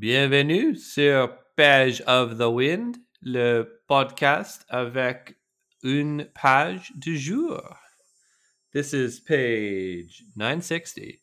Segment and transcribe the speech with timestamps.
[0.00, 5.36] Bienvenue sur Page of the Wind, le podcast avec
[5.82, 7.76] une page du jour.
[8.72, 11.20] This is page 960.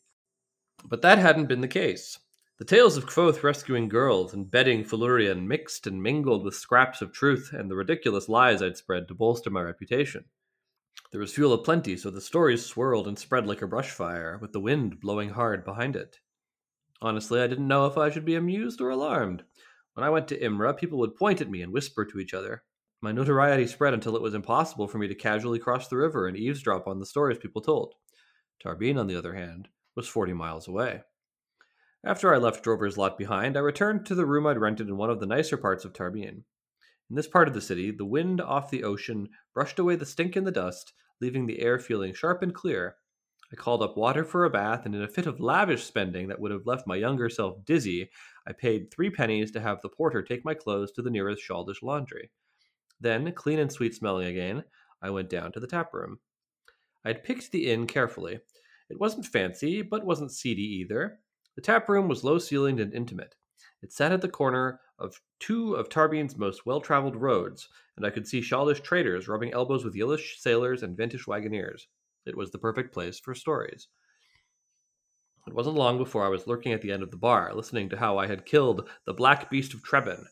[0.84, 2.20] But that hadn't been the case.
[2.60, 7.10] The tales of Kvothe rescuing girls and bedding Felurian mixed and mingled with scraps of
[7.10, 10.26] truth and the ridiculous lies I'd spread to bolster my reputation.
[11.10, 14.52] There was fuel aplenty, so the stories swirled and spread like a brush fire, with
[14.52, 16.20] the wind blowing hard behind it.
[17.00, 19.44] Honestly, I didn't know if I should be amused or alarmed.
[19.94, 22.62] When I went to Imre, people would point at me and whisper to each other.
[23.00, 26.36] My notoriety spread until it was impossible for me to casually cross the river and
[26.36, 27.94] eavesdrop on the stories people told.
[28.60, 31.02] Tarbean, on the other hand, was 40 miles away.
[32.04, 35.10] After I left Drover's lot behind, I returned to the room I'd rented in one
[35.10, 36.42] of the nicer parts of Tarbean.
[37.10, 40.36] In this part of the city, the wind off the ocean brushed away the stink
[40.36, 42.96] and the dust, leaving the air feeling sharp and clear,
[43.52, 46.38] I called up water for a bath, and in a fit of lavish spending that
[46.38, 48.10] would have left my younger self dizzy,
[48.46, 51.82] I paid three pennies to have the porter take my clothes to the nearest Shaldish
[51.82, 52.30] laundry.
[53.00, 54.64] Then, clean and sweet smelling again,
[55.00, 56.18] I went down to the tap room.
[57.04, 58.40] I had picked the inn carefully.
[58.90, 61.20] It wasn't fancy, but wasn't seedy either.
[61.54, 63.34] The tap room was low ceilinged and intimate.
[63.82, 68.10] It sat at the corner of two of Tarbean's most well traveled roads, and I
[68.10, 71.86] could see Shaldish traders rubbing elbows with Yllish sailors and Vintish wagoners.
[72.28, 73.88] It was the perfect place for stories.
[75.46, 77.96] It wasn't long before I was lurking at the end of the bar, listening to
[77.96, 80.26] how I had killed the Black Beast of Trebon.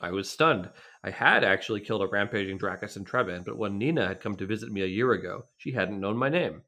[0.00, 0.70] I was stunned.
[1.02, 4.46] I had actually killed a rampaging draccus in Trebon, but when Nina had come to
[4.46, 6.62] visit me a year ago, she hadn't known my name.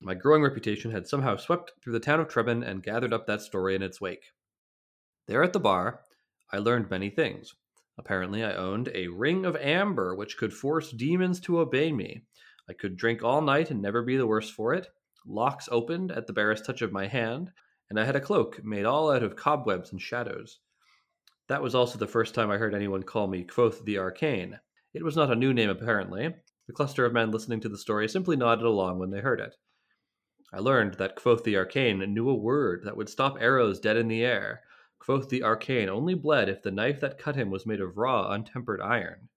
[0.00, 3.40] My growing reputation had somehow swept through the town of Trebon and gathered up that
[3.40, 4.32] story in its wake.
[5.26, 6.00] There at the bar,
[6.52, 7.54] I learned many things.
[7.98, 12.22] Apparently, I owned a ring of amber which could force demons to obey me,
[12.68, 14.88] I could drink all night and never be the worse for it.
[15.26, 17.50] Locks opened at the barest touch of my hand,
[17.88, 20.60] and I had a cloak made all out of cobwebs and shadows.
[21.48, 24.60] That was also the first time I heard anyone call me Kvothe the Arcane.
[24.92, 26.34] It was not a new name, apparently.
[26.66, 29.56] The cluster of men listening to the story simply nodded along when they heard it.
[30.52, 34.08] I learned that Kvothe the Arcane knew a word that would stop arrows dead in
[34.08, 34.62] the air.
[34.98, 38.30] Kvothe the Arcane only bled if the knife that cut him was made of raw,
[38.30, 39.30] untempered iron.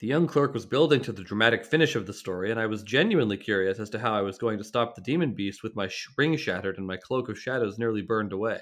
[0.00, 2.82] The young clerk was building to the dramatic finish of the story, and I was
[2.82, 5.88] genuinely curious as to how I was going to stop the demon beast with my
[6.16, 8.60] ring shattered and my cloak of shadows nearly burned away.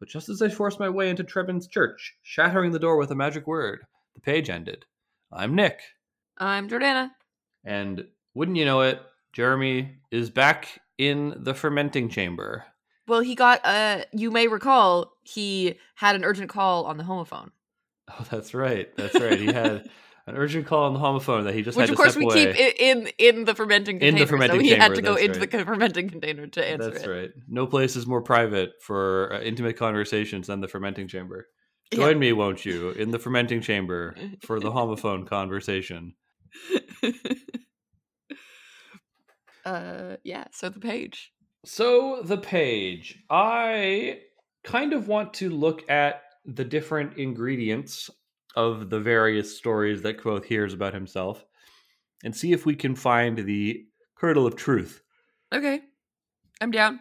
[0.00, 3.14] But just as I forced my way into Trebon's church, shattering the door with a
[3.14, 4.84] magic word, the page ended.
[5.32, 5.80] I'm Nick.
[6.38, 7.10] I'm Jordana.
[7.64, 9.00] And wouldn't you know it,
[9.32, 12.64] Jeremy is back in the fermenting chamber.
[13.06, 17.50] Well, he got uh you may recall he had an urgent call on the homophone.
[18.08, 18.94] Oh, that's right.
[18.96, 19.38] That's right.
[19.38, 19.88] He had
[20.26, 22.02] an urgent call on the homophone that he just had to answer.
[22.02, 22.54] which of course we away.
[22.54, 24.16] keep in in the fermenting container.
[24.16, 25.50] In the fermenting so he chamber, had to go into right.
[25.50, 27.08] the fermenting container to answer That's it.
[27.10, 27.30] right.
[27.48, 31.48] No place is more private for uh, intimate conversations than the fermenting chamber.
[31.92, 32.18] Join Yeah.
[32.18, 34.14] me, won't you, in the fermenting chamber
[34.46, 36.14] for the homophone conversation.
[39.64, 41.32] uh yeah, so the page.
[41.64, 44.20] So the page, I
[44.64, 48.10] kind of want to look at the different ingredients
[48.56, 51.44] of the various stories that Kvothe hears about himself
[52.22, 53.84] and see if we can find the
[54.14, 55.02] kernel of truth.
[55.52, 55.80] Okay.
[56.60, 57.00] I'm down.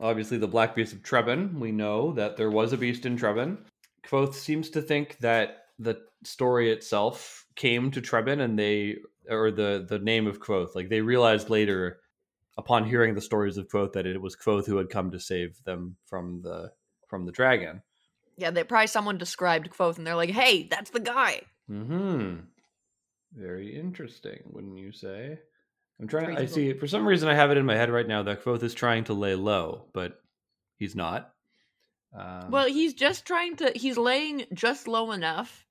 [0.00, 3.58] Obviously, the Black Beast of Trebon, we know that there was a beast in Trebon.
[4.06, 8.96] Kvothe seems to think that the story itself came to Trebon and they,
[9.28, 12.00] or the, the name of Kvothe, like they realized later
[12.56, 15.62] upon hearing the stories of Kvothe that it was Kvothe who had come to save
[15.64, 16.70] them from the
[17.08, 17.82] from the dragon.
[18.38, 21.42] Yeah, they probably someone described Kvothe and they're like, hey, that's the guy.
[21.68, 22.36] Hmm.
[23.34, 25.38] Very interesting, wouldn't you say?
[26.00, 26.36] I'm trying.
[26.36, 26.72] To, I see.
[26.72, 29.04] For some reason, I have it in my head right now that Kvothe is trying
[29.04, 30.20] to lay low, but
[30.76, 31.32] he's not.
[32.16, 35.66] Um, Well, he's just trying to he's laying just low enough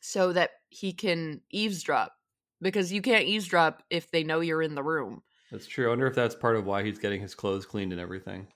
[0.00, 2.12] so that he can eavesdrop.
[2.60, 5.22] Because you can't eavesdrop if they know you're in the room.
[5.50, 5.86] that's true.
[5.86, 8.46] I wonder if that's part of why he's getting his clothes cleaned and everything.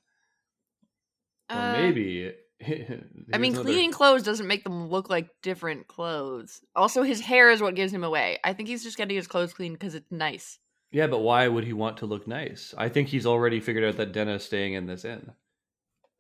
[1.50, 2.32] Or Uh, maybe.
[2.66, 6.62] I mean, another- cleaning clothes doesn't make them look like different clothes.
[6.74, 8.38] Also, his hair is what gives him away.
[8.44, 10.58] I think he's just getting his clothes cleaned because it's nice.
[10.90, 12.74] Yeah, but why would he want to look nice?
[12.78, 15.32] I think he's already figured out that Denna is staying in this inn.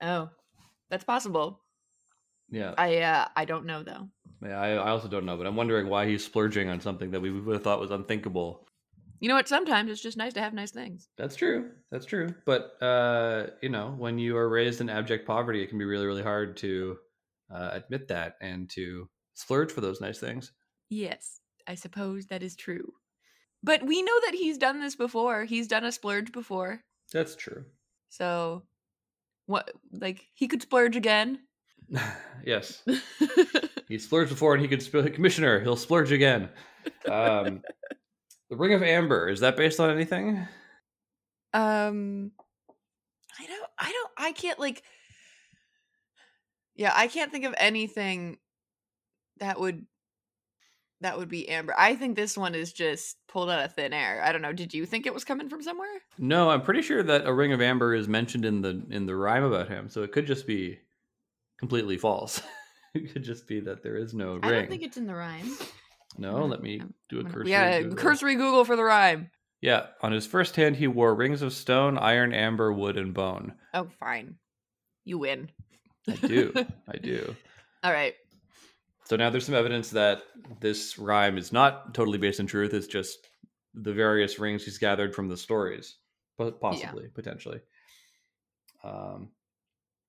[0.02, 0.28] Oh,
[0.90, 1.60] that's possible.
[2.50, 2.74] Yeah.
[2.76, 4.08] I uh, I don't know though.
[4.42, 7.20] yeah I, I also don't know, but I'm wondering why he's splurging on something that
[7.20, 8.65] we would have thought was unthinkable.
[9.20, 9.48] You know what?
[9.48, 11.08] Sometimes it's just nice to have nice things.
[11.16, 11.70] That's true.
[11.90, 12.34] That's true.
[12.44, 16.06] But uh, you know, when you are raised in abject poverty, it can be really,
[16.06, 16.96] really hard to
[17.52, 20.52] uh, admit that and to splurge for those nice things.
[20.88, 22.92] Yes, I suppose that is true.
[23.62, 25.44] But we know that he's done this before.
[25.44, 26.82] He's done a splurge before.
[27.12, 27.64] That's true.
[28.10, 28.64] So,
[29.46, 29.70] what?
[29.92, 31.40] Like he could splurge again.
[32.44, 32.82] yes,
[33.88, 35.60] he splurged before, and he could sp- commissioner.
[35.60, 36.48] He'll splurge again.
[37.08, 37.62] Um,
[38.50, 40.46] the Ring of Amber is that based on anything?
[41.52, 42.32] um
[43.38, 44.82] I don't I don't I can't like
[46.74, 48.38] Yeah, I can't think of anything
[49.38, 49.86] that would
[51.02, 51.74] that would be Amber.
[51.76, 54.22] I think this one is just pulled out of thin air.
[54.24, 54.52] I don't know.
[54.52, 55.88] Did you think it was coming from somewhere?
[56.18, 59.14] No, I'm pretty sure that a Ring of Amber is mentioned in the in the
[59.14, 60.78] rhyme about him, so it could just be
[61.58, 62.40] completely false.
[62.94, 64.44] it could just be that there is no ring.
[64.44, 65.50] I don't think it's in the rhyme.
[66.18, 67.50] No, gonna- let me I'm- do a cursory.
[67.50, 67.96] Yeah, Google.
[67.98, 69.30] cursory Google for the rhyme.
[69.60, 73.54] Yeah, on his first hand, he wore rings of stone, iron, amber, wood, and bone.
[73.74, 74.36] Oh, fine.
[75.04, 75.50] You win.
[76.08, 76.52] I do,
[76.88, 77.34] I do.
[77.82, 78.14] All right.
[79.04, 80.22] So now there's some evidence that
[80.60, 82.74] this rhyme is not totally based in truth.
[82.74, 83.18] It's just
[83.74, 85.96] the various rings he's gathered from the stories,
[86.38, 87.60] but possibly, potentially.
[88.84, 89.30] Um,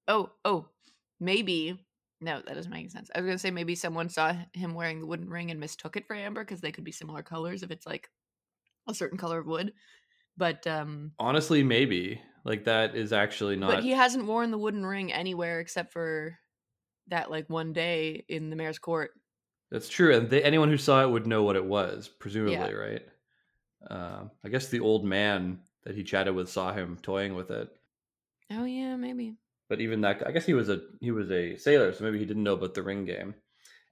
[0.07, 0.67] Oh, oh,
[1.19, 1.79] maybe.
[2.19, 3.11] No, that doesn't make any sense.
[3.13, 6.07] I was gonna say maybe someone saw him wearing the wooden ring and mistook it
[6.07, 8.09] for amber because they could be similar colors if it's like
[8.87, 9.73] a certain color of wood.
[10.37, 13.75] But um, honestly, maybe like that is actually not.
[13.75, 16.37] but he hasn't worn the wooden ring anywhere except for
[17.07, 19.11] that like one day in the mayor's court.
[19.69, 23.05] That's true, and they, anyone who saw it would know what it was, presumably, right?
[23.89, 27.69] Um, I guess the old man that he chatted with saw him toying with it,
[28.49, 29.37] Oh yeah, maybe.
[29.69, 32.25] But even that, I guess he was a he was a sailor, so maybe he
[32.25, 33.35] didn't know about the ring game.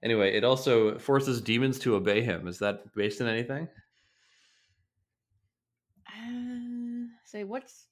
[0.02, 2.46] Anyway, it also forces demons to obey him.
[2.46, 3.68] Is that based in anything?
[6.08, 7.88] Uh, say what's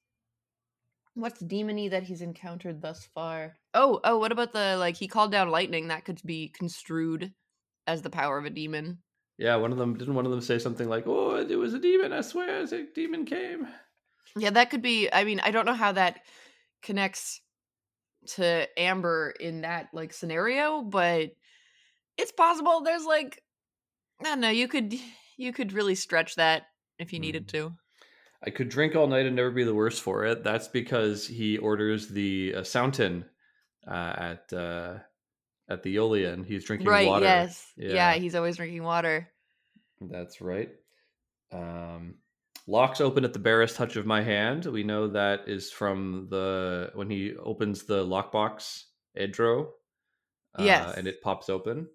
[1.15, 3.57] what's demony that he's encountered thus far?
[3.73, 7.33] Oh, oh, what about the like he called down lightning that could be construed
[7.87, 8.99] as the power of a demon?
[9.37, 10.15] Yeah, one of them didn't.
[10.15, 12.13] One of them say something like, "Oh, it was a demon.
[12.13, 13.67] I swear, a demon came."
[14.37, 15.09] Yeah, that could be.
[15.11, 16.21] I mean, I don't know how that
[16.81, 17.41] connects
[18.27, 21.31] to Amber in that like scenario, but
[22.17, 22.81] it's possible.
[22.81, 23.41] There's like,
[24.21, 24.49] I don't know.
[24.49, 24.93] You could
[25.37, 26.63] you could really stretch that
[26.99, 27.73] if you needed to.
[28.45, 30.43] I could drink all night and never be the worse for it.
[30.43, 33.25] That's because he orders the uh, Sountain
[33.87, 34.99] uh, at uh,
[35.69, 36.45] at the Eolian.
[36.45, 37.07] He's drinking Right?
[37.07, 37.25] water.
[37.25, 37.65] Yes.
[37.75, 37.93] Yeah.
[37.93, 38.13] Yeah.
[38.13, 39.27] He's always drinking water.
[39.99, 40.69] That's right.
[41.51, 42.15] Um,
[42.67, 44.65] locks open at the barest touch of my hand.
[44.65, 48.83] We know that is from the when he opens the lockbox,
[49.17, 49.67] Edro.
[50.57, 50.97] Uh, Yes.
[50.97, 51.87] and it pops open.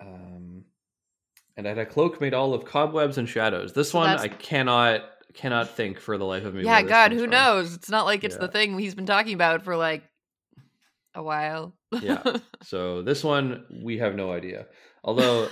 [0.00, 0.64] Um,
[1.56, 3.72] and I had a cloak made all of cobwebs and shadows.
[3.72, 5.02] This So one that's- I cannot
[5.34, 6.64] cannot think for the life of me.
[6.64, 6.82] Yeah.
[6.82, 7.30] God, who from.
[7.30, 7.74] knows?
[7.74, 8.40] It's not like it's Yeah.
[8.40, 10.02] the thing he's been talking about for like
[11.14, 11.76] a while.
[12.00, 12.22] Yeah.
[12.62, 14.66] So this one we have no idea.
[15.04, 15.48] Although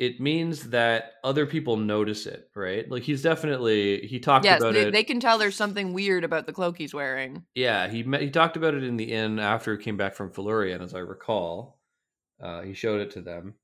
[0.00, 2.90] it means that other people notice it, right?
[2.90, 4.92] Like he's definitely he talked yes, about they, it.
[4.92, 7.44] they can tell there's something weird about the cloak he's wearing.
[7.54, 10.30] Yeah, he met, he talked about it in the inn after he came back from
[10.30, 11.78] Felurian, as I recall.
[12.42, 13.54] Uh, he showed it to them,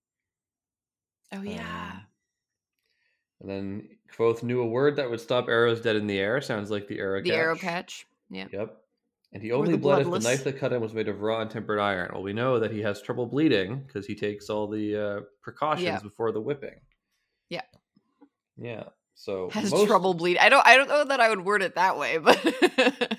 [1.32, 1.92] Oh yeah.
[1.92, 2.00] Um,
[3.40, 6.42] and then Kvothe knew a word that would stop arrows dead in the air.
[6.42, 7.38] Sounds like the arrow the catch.
[7.38, 8.06] arrow catch.
[8.28, 8.46] Yeah.
[8.52, 8.76] Yep.
[9.36, 11.50] And he only bled if the knife that cut him was made of raw and
[11.50, 12.08] tempered iron.
[12.14, 15.84] Well, we know that he has trouble bleeding because he takes all the uh, precautions
[15.84, 15.98] Yeah.
[16.00, 16.80] before the whipping.
[17.50, 17.60] Yeah.
[18.56, 18.84] Yeah.
[19.14, 20.40] So Has most- trouble bleeding.
[20.40, 20.66] I don't.
[20.66, 22.42] I don't know that I would word it that way, but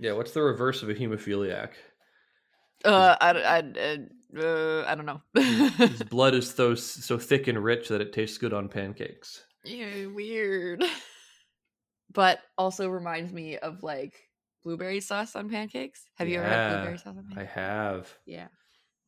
[0.00, 0.12] Yeah.
[0.12, 1.72] What's the reverse of a hemophiliac?
[2.86, 5.20] uh, I, I, uh, uh, I don't know.
[5.34, 9.44] His blood is so so thick and rich that it tastes good on pancakes.
[9.64, 10.82] Ew, weird.
[12.10, 14.14] But also reminds me of like
[14.64, 16.02] blueberry sauce on pancakes.
[16.16, 17.52] Have you ever had blueberry sauce on pancakes?
[17.56, 18.14] I have.
[18.26, 18.48] Yeah,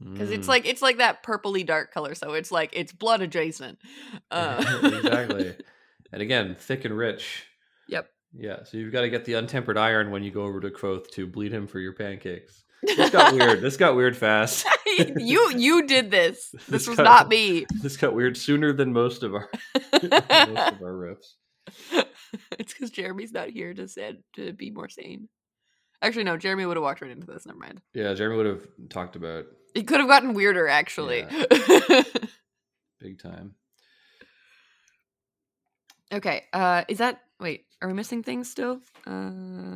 [0.02, 0.50] because it's Mm.
[0.50, 3.78] like it's like that purplely dark color, so it's like it's blood adjacent.
[4.30, 5.54] Uh, exactly.
[6.12, 7.44] And again, thick and rich.
[7.88, 8.08] Yep.
[8.32, 11.08] Yeah, so you've got to get the untempered iron when you go over to Kvothe
[11.12, 12.64] to bleed him for your pancakes.
[12.82, 13.60] This got weird.
[13.60, 14.66] This got weird fast.
[15.18, 16.48] you you did this.
[16.52, 17.66] This This was got- not me.
[17.82, 19.50] This got weird sooner than most of our
[19.92, 21.34] most of our riffs.
[22.58, 25.28] it's because Jeremy's not here to said to be more sane.
[26.02, 26.36] Actually, no.
[26.36, 27.44] Jeremy would have walked right into this.
[27.46, 27.80] Never mind.
[27.94, 31.26] Yeah, Jeremy would have talked about It could have gotten weirder, actually.
[33.00, 33.54] big time.
[36.12, 36.44] okay.
[36.52, 37.64] Uh, is that wait?
[37.82, 38.80] Are we missing things still?
[39.06, 39.10] I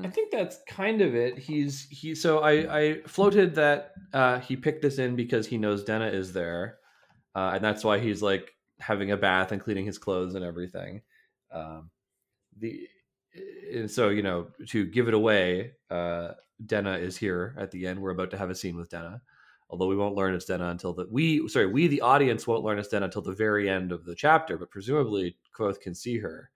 [0.04, 1.38] Uh, think that's kind of it.
[1.38, 2.14] He's he.
[2.14, 6.32] So I I floated that uh, he picked this in because he knows Denna is
[6.32, 6.78] there,
[7.34, 8.50] uh, and that's why he's like
[8.80, 11.00] having a bath and cleaning his clothes and everything.
[11.50, 11.90] Um,
[12.58, 12.86] the
[13.72, 16.32] and so you know to give it away, uh,
[16.64, 18.00] Denna is here at the end.
[18.00, 19.20] We're about to have a scene with Denna,
[19.68, 22.78] although we won't learn it's Denna until the we sorry we the audience won't learn
[22.78, 24.56] it's Denna until the very end of the chapter.
[24.56, 26.50] But presumably Kvothe can see her,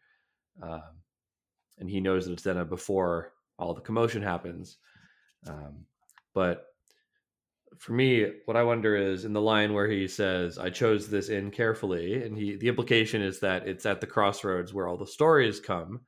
[0.63, 1.03] um,
[1.79, 4.79] and he knows that it's Denna before all the commotion happens.
[5.47, 5.85] Um,
[6.35, 6.67] but
[7.77, 11.29] for me, what I wonder is in the line where he says, "I chose this
[11.29, 15.07] inn carefully," and he the implication is that it's at the crossroads where all the
[15.07, 16.01] stories come.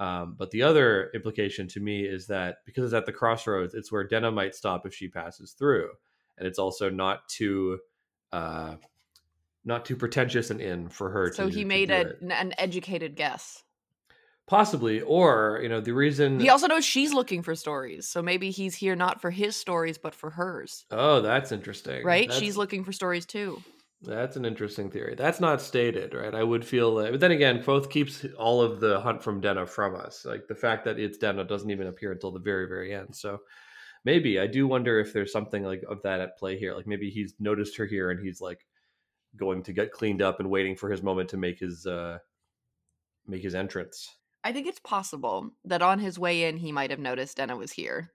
[0.00, 3.92] Um, but the other implication to me is that because it's at the crossroads, it's
[3.92, 5.90] where Denna might stop if she passes through,
[6.38, 7.78] and it's also not too,
[8.32, 8.76] uh,
[9.62, 11.30] not too pretentious an inn for her.
[11.34, 13.62] So to, he made a, an educated guess.
[14.46, 16.40] possibly, or you know, the reason.
[16.40, 19.98] He also knows she's looking for stories, so maybe he's here not for his stories
[19.98, 20.86] but for hers.
[20.90, 22.02] Oh, that's interesting.
[22.06, 22.26] Right?
[22.26, 23.62] That's- She's looking for stories too.
[24.02, 25.14] That's an interesting theory.
[25.14, 26.34] That's not stated, right?
[26.34, 29.66] I would feel that, but then again, Kvothe keeps all of the hunt from Denna
[29.66, 30.24] from us.
[30.24, 33.14] Like the fact that it's Denna doesn't even appear until the very, very end.
[33.14, 33.40] So
[34.04, 36.74] maybe I do wonder if there's something like of that at play here.
[36.74, 38.66] Like maybe he's noticed her here and he's like
[39.36, 42.18] going to get cleaned up and waiting for his moment to make his uh
[43.26, 44.16] make his entrance.
[44.42, 47.72] I think it's possible that on his way in he might have noticed Denna was
[47.72, 48.12] here.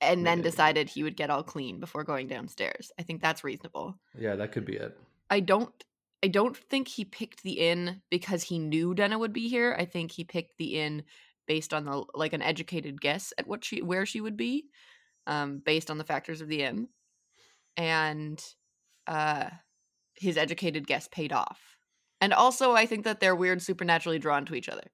[0.00, 2.92] And then decided he would get all clean before going downstairs.
[2.98, 3.98] I think that's reasonable.
[4.16, 4.96] Yeah, that could be it.
[5.28, 5.72] I don't
[6.22, 9.76] I don't think he picked the inn because he knew Denna would be here.
[9.78, 11.04] I think he picked the inn
[11.46, 14.66] based on the like an educated guess at what she where she would be,
[15.26, 16.88] um, based on the factors of the inn.
[17.76, 18.42] And
[19.06, 19.50] uh
[20.14, 21.76] his educated guess paid off.
[22.20, 24.90] And also I think that they're weird supernaturally drawn to each other.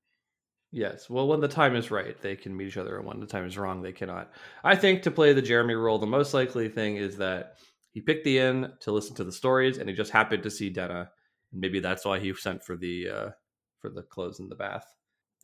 [0.74, 1.08] Yes.
[1.08, 3.46] Well, when the time is right, they can meet each other, and when the time
[3.46, 4.32] is wrong, they cannot.
[4.64, 7.58] I think to play the Jeremy role, the most likely thing is that
[7.92, 10.70] he picked the inn to listen to the stories, and he just happened to see
[10.70, 11.10] Denna.
[11.52, 13.30] And maybe that's why he sent for the uh,
[13.78, 14.84] for the clothes in the bath.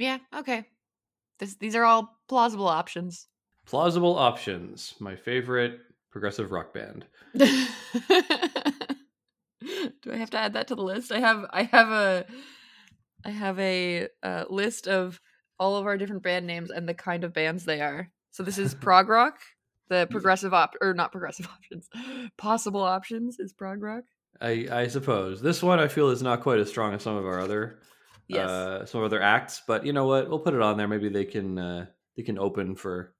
[0.01, 0.67] Yeah, okay.
[1.39, 3.29] This, these are all plausible options.
[3.67, 4.97] Plausible options.
[4.99, 5.79] My favorite
[6.11, 7.07] progressive rock band.
[7.35, 7.47] Do
[10.13, 11.13] I have to add that to the list?
[11.13, 12.27] I have I have a
[13.25, 15.21] I have a uh, list of
[15.59, 18.11] all of our different band names and the kind of bands they are.
[18.31, 19.39] So this is prog rock,
[19.89, 21.89] the progressive op or not progressive options.
[22.37, 24.05] Possible options is prog rock.
[24.41, 27.27] I, I suppose this one I feel is not quite as strong as some of
[27.27, 27.79] our other
[28.29, 28.49] Yes.
[28.49, 30.31] uh, some other acts, but you know what?
[30.31, 30.87] We'll put it on there.
[30.87, 31.87] Maybe they can uh,
[32.17, 33.13] they can open for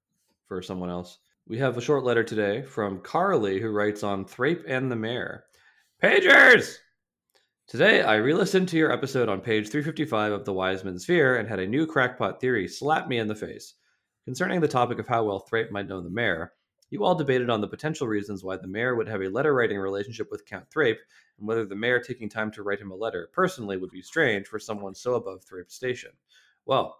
[0.47, 1.17] for someone else.
[1.45, 5.43] We have a short letter today from Carly, who writes on Thrape and the Mayor.
[6.01, 6.77] Pagers!
[7.71, 11.37] Today, I re listened to your episode on page 355 of The Wise Man's Fear
[11.37, 13.75] and had a new crackpot theory slap me in the face.
[14.25, 16.51] Concerning the topic of how well Thrape might know the mayor,
[16.89, 19.77] you all debated on the potential reasons why the mayor would have a letter writing
[19.77, 20.99] relationship with Count Thrape
[21.39, 24.47] and whether the mayor taking time to write him a letter personally would be strange
[24.47, 26.11] for someone so above Thrape's station.
[26.65, 26.97] Well,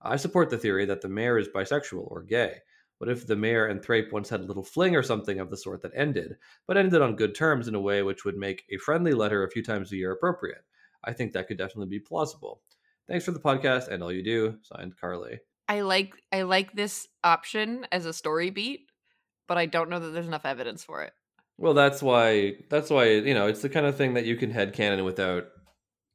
[0.00, 2.60] I support the theory that the mayor is bisexual or gay.
[2.98, 5.56] What if the mayor and Thrape once had a little fling or something of the
[5.56, 6.36] sort that ended,
[6.66, 9.50] but ended on good terms in a way which would make a friendly letter a
[9.50, 10.64] few times a year appropriate?
[11.04, 12.62] I think that could definitely be plausible.
[13.08, 14.58] Thanks for the podcast and all you do.
[14.62, 15.40] Signed, Carly.
[15.68, 18.90] I like I like this option as a story beat,
[19.48, 21.12] but I don't know that there's enough evidence for it.
[21.58, 22.54] Well, that's why.
[22.70, 25.44] That's why you know it's the kind of thing that you can headcanon without,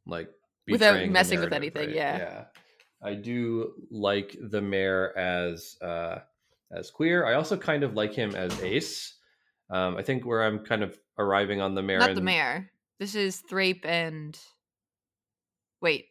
[0.05, 0.29] like,
[0.67, 1.95] Without messing with anything, right?
[1.95, 2.17] yeah.
[2.17, 2.43] yeah.
[3.01, 6.19] I do like the mayor as uh
[6.72, 7.26] as queer.
[7.26, 9.16] I also kind of like him as ace.
[9.70, 12.72] Um, I think where I'm kind of arriving on the mayor, Not the and mayor.
[13.00, 14.38] This is Thrape and
[15.82, 16.06] wait,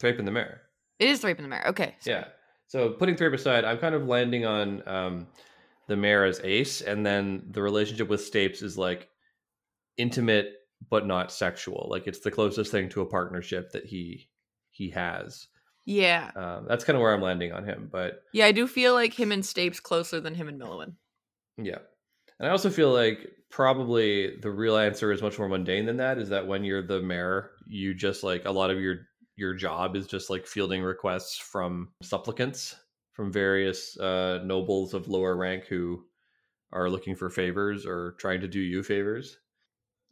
[0.00, 0.62] Thrape and the mayor.
[0.98, 1.66] it is Thrape and the mayor.
[1.68, 2.16] Okay, sorry.
[2.18, 2.24] Yeah.
[2.66, 5.26] So putting Thrape aside, I'm kind of landing on um,
[5.88, 9.08] the mayor as ace, and then the relationship with Stapes is like
[9.98, 10.54] intimate
[10.90, 11.86] but not sexual.
[11.90, 14.28] Like it's the closest thing to a partnership that he
[14.70, 15.46] he has.
[15.84, 17.88] Yeah, Um, that's kind of where I'm landing on him.
[17.90, 18.46] But yeah.
[18.46, 20.94] I do feel like him and Stapes closer than him and Meluan.
[21.56, 21.78] yeah,
[22.38, 26.18] and I also feel like probably the real answer is much more mundane than that.
[26.18, 28.96] Is that when you're the mayor, you just like a lot of your
[29.36, 32.76] your job is just like fielding requests from supplicants
[33.12, 36.04] from various uh, nobles of lower rank who
[36.72, 39.38] are looking for favors or trying to do you favors.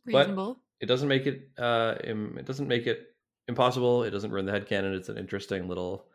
[0.04, 0.58] But- Reasonable.
[0.80, 3.06] It doesn't make it uh, it doesn't make it
[3.50, 4.04] impossible.
[4.04, 4.97] It doesn't ruin the head headcanon.
[4.97, 6.07] It's an interesting little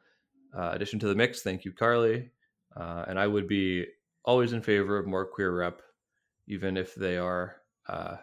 [0.58, 1.42] uh, addition to the mix.
[1.42, 2.32] Thank you, Carly.
[2.76, 3.86] Uh, and I would be
[4.24, 5.82] always in favor of more queer rep,
[6.48, 8.18] even if they are, uh,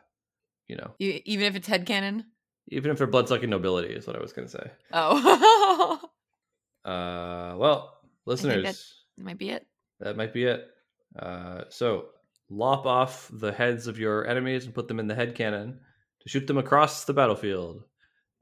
[0.69, 2.25] you know, even if it's head headcanon.
[2.69, 4.71] even if they're bloodsucking nobility, is what I was going to say.
[4.93, 6.01] Oh,
[6.85, 9.65] Uh, well, listeners, that might be it.
[10.01, 10.67] that might be it.
[11.17, 12.07] Uh, so
[12.51, 15.79] lop off the heads of your enemies and put them in the head cannon
[16.23, 17.85] to shoot them across the battlefield.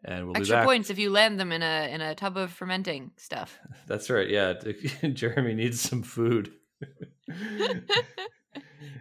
[0.05, 2.53] And we'll be Extra points if you land them in a in a tub of
[2.53, 3.59] fermenting stuff.
[3.87, 4.29] That's right.
[4.29, 4.55] Yeah,
[5.13, 6.53] Jeremy needs some food.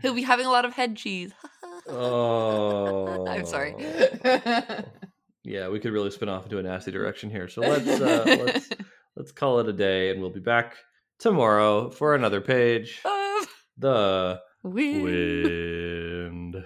[0.01, 1.31] He'll be having a lot of head cheese.
[1.87, 3.75] oh, I'm sorry.
[5.43, 7.47] Yeah, we could really spin off into a nasty direction here.
[7.47, 8.69] So let's uh, let's
[9.15, 10.75] let's call it a day, and we'll be back
[11.17, 12.99] tomorrow for another page.
[13.05, 13.45] Oh.
[13.77, 16.63] the Wind.